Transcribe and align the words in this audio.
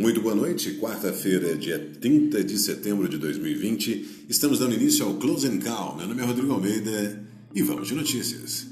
Muito 0.00 0.22
boa 0.22 0.34
noite, 0.34 0.78
quarta-feira, 0.80 1.54
dia 1.54 1.78
30 2.00 2.42
de 2.42 2.58
setembro 2.58 3.06
de 3.06 3.18
2020. 3.18 4.24
Estamos 4.30 4.58
dando 4.58 4.74
início 4.74 5.04
ao 5.04 5.16
Close 5.16 5.46
and 5.46 5.58
Call. 5.58 5.94
Meu 5.98 6.08
nome 6.08 6.22
é 6.22 6.24
Rodrigo 6.24 6.54
Almeida 6.54 7.22
e 7.54 7.60
vamos 7.60 7.88
de 7.88 7.94
notícias. 7.94 8.66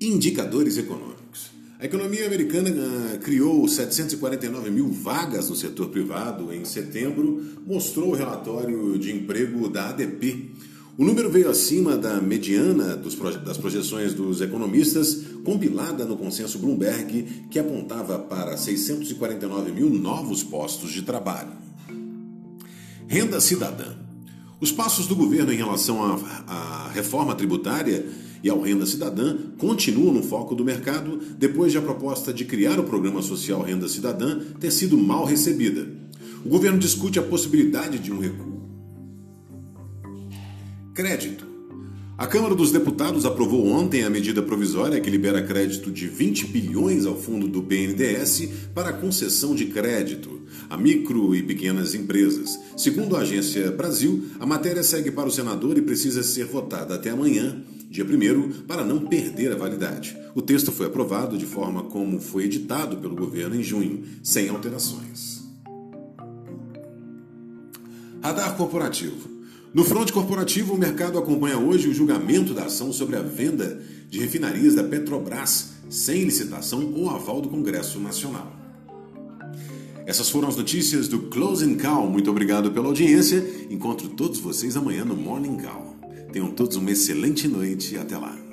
Indicadores 0.00 0.78
econômicos. 0.78 1.50
A 1.78 1.84
economia 1.84 2.24
americana 2.24 2.70
uh, 2.70 3.18
criou 3.18 3.68
749 3.68 4.70
mil 4.70 4.88
vagas 4.88 5.50
no 5.50 5.56
setor 5.56 5.90
privado 5.90 6.50
em 6.50 6.64
setembro, 6.64 7.44
mostrou 7.66 8.08
o 8.08 8.14
relatório 8.14 8.98
de 8.98 9.12
emprego 9.12 9.68
da 9.68 9.90
ADP. 9.90 10.52
O 10.98 11.06
número 11.06 11.30
veio 11.30 11.48
acima 11.48 11.96
da 11.96 12.20
mediana 12.20 12.94
dos, 12.94 13.14
das 13.42 13.56
projeções 13.56 14.12
dos 14.12 14.42
economistas, 14.42 15.22
compilada 15.42 16.04
no 16.04 16.18
consenso 16.18 16.58
Bloomberg, 16.58 17.46
que 17.50 17.58
apontava 17.58 18.18
para 18.18 18.58
649 18.58 19.72
mil 19.72 19.88
novos 19.88 20.42
postos 20.42 20.92
de 20.92 21.00
trabalho. 21.00 21.52
Renda 23.08 23.40
cidadã. 23.40 23.96
Os 24.60 24.70
passos 24.70 25.06
do 25.06 25.16
governo 25.16 25.50
em 25.50 25.56
relação 25.56 26.22
à, 26.46 26.90
reforma 26.92 27.34
tributária 27.34 28.06
e 28.42 28.50
ao 28.50 28.60
Renda 28.60 28.84
Cidadã 28.84 29.36
continuam 29.56 30.12
no 30.12 30.22
foco 30.22 30.54
do 30.54 30.64
mercado 30.64 31.18
depois 31.38 31.72
de 31.72 31.78
a 31.78 31.82
proposta 31.82 32.34
de 32.34 32.44
criar 32.44 32.78
o 32.78 32.84
programa 32.84 33.22
social 33.22 33.62
Renda 33.62 33.88
Cidadã 33.88 34.40
ter 34.60 34.70
sido 34.70 34.98
mal 34.98 35.24
recebida. 35.24 35.88
O 36.44 36.48
governo 36.50 36.78
discute 36.78 37.18
a 37.18 37.22
possibilidade 37.22 37.98
de 37.98 38.12
um 38.12 38.18
recuo 38.18 38.61
Crédito. 40.94 41.46
A 42.18 42.26
Câmara 42.26 42.54
dos 42.54 42.70
Deputados 42.70 43.24
aprovou 43.24 43.66
ontem 43.66 44.04
a 44.04 44.10
medida 44.10 44.42
provisória 44.42 45.00
que 45.00 45.08
libera 45.08 45.42
crédito 45.42 45.90
de 45.90 46.06
20 46.06 46.48
bilhões 46.48 47.06
ao 47.06 47.16
fundo 47.16 47.48
do 47.48 47.62
BNDES 47.62 48.48
para 48.74 48.92
concessão 48.92 49.54
de 49.54 49.66
crédito 49.66 50.42
a 50.68 50.76
micro 50.76 51.34
e 51.34 51.42
pequenas 51.42 51.94
empresas. 51.94 52.58
Segundo 52.76 53.16
a 53.16 53.20
Agência 53.20 53.70
Brasil, 53.70 54.26
a 54.38 54.46
matéria 54.46 54.82
segue 54.82 55.10
para 55.10 55.28
o 55.28 55.32
senador 55.32 55.78
e 55.78 55.82
precisa 55.82 56.22
ser 56.22 56.44
votada 56.44 56.94
até 56.94 57.10
amanhã, 57.10 57.62
dia 57.90 58.04
1 58.04 58.64
para 58.66 58.84
não 58.84 59.00
perder 59.00 59.52
a 59.52 59.56
validade. 59.56 60.16
O 60.34 60.42
texto 60.42 60.70
foi 60.70 60.86
aprovado 60.86 61.38
de 61.38 61.46
forma 61.46 61.84
como 61.84 62.20
foi 62.20 62.44
editado 62.44 62.98
pelo 62.98 63.16
governo 63.16 63.56
em 63.56 63.62
junho, 63.62 64.02
sem 64.22 64.48
alterações. 64.48 65.42
Radar 68.22 68.56
corporativo. 68.56 69.41
No 69.74 69.84
fronte 69.84 70.12
corporativo, 70.12 70.74
o 70.74 70.78
mercado 70.78 71.18
acompanha 71.18 71.56
hoje 71.56 71.88
o 71.88 71.94
julgamento 71.94 72.52
da 72.52 72.66
ação 72.66 72.92
sobre 72.92 73.16
a 73.16 73.22
venda 73.22 73.80
de 74.10 74.18
refinarias 74.18 74.74
da 74.74 74.84
Petrobras 74.84 75.70
sem 75.88 76.24
licitação 76.24 76.92
ou 76.94 77.08
aval 77.08 77.40
do 77.40 77.48
Congresso 77.48 77.98
Nacional. 77.98 78.52
Essas 80.04 80.28
foram 80.28 80.48
as 80.48 80.56
notícias 80.56 81.08
do 81.08 81.20
Closing 81.20 81.76
Call. 81.76 82.10
Muito 82.10 82.30
obrigado 82.30 82.70
pela 82.70 82.88
audiência. 82.88 83.42
Encontro 83.70 84.10
todos 84.10 84.40
vocês 84.40 84.76
amanhã 84.76 85.06
no 85.06 85.16
Morning 85.16 85.56
Call. 85.56 85.96
Tenham 86.30 86.50
todos 86.50 86.76
uma 86.76 86.90
excelente 86.90 87.48
noite 87.48 87.94
e 87.94 87.98
até 87.98 88.18
lá. 88.18 88.51